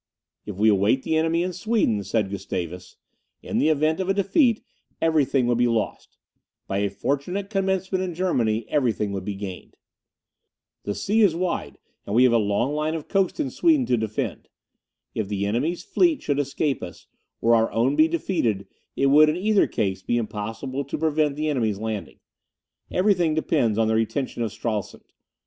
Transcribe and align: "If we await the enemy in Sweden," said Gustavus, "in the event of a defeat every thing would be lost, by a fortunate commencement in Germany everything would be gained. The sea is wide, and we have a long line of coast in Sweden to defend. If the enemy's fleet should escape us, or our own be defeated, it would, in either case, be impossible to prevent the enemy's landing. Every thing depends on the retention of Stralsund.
"If 0.47 0.55
we 0.55 0.67
await 0.67 1.03
the 1.03 1.15
enemy 1.15 1.43
in 1.43 1.53
Sweden," 1.53 2.03
said 2.03 2.31
Gustavus, 2.31 2.97
"in 3.43 3.59
the 3.59 3.69
event 3.69 3.99
of 3.99 4.09
a 4.09 4.15
defeat 4.15 4.63
every 4.99 5.25
thing 5.25 5.45
would 5.45 5.59
be 5.59 5.67
lost, 5.67 6.17
by 6.65 6.79
a 6.79 6.89
fortunate 6.89 7.51
commencement 7.51 8.03
in 8.03 8.15
Germany 8.15 8.65
everything 8.67 9.11
would 9.11 9.23
be 9.25 9.35
gained. 9.35 9.77
The 10.85 10.95
sea 10.95 11.21
is 11.21 11.35
wide, 11.35 11.77
and 12.07 12.15
we 12.15 12.23
have 12.23 12.33
a 12.33 12.39
long 12.39 12.73
line 12.73 12.95
of 12.95 13.07
coast 13.07 13.39
in 13.39 13.51
Sweden 13.51 13.85
to 13.85 13.95
defend. 13.97 14.49
If 15.13 15.27
the 15.27 15.45
enemy's 15.45 15.83
fleet 15.83 16.23
should 16.23 16.39
escape 16.39 16.81
us, 16.81 17.05
or 17.39 17.53
our 17.53 17.71
own 17.71 17.95
be 17.95 18.07
defeated, 18.07 18.65
it 18.95 19.05
would, 19.05 19.29
in 19.29 19.37
either 19.37 19.67
case, 19.67 20.01
be 20.01 20.17
impossible 20.17 20.83
to 20.83 20.97
prevent 20.97 21.35
the 21.35 21.47
enemy's 21.47 21.77
landing. 21.77 22.17
Every 22.89 23.13
thing 23.13 23.35
depends 23.35 23.77
on 23.77 23.87
the 23.87 23.93
retention 23.93 24.41
of 24.41 24.51
Stralsund. 24.51 25.03